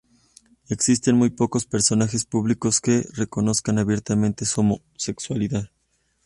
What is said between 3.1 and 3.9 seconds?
reconozcan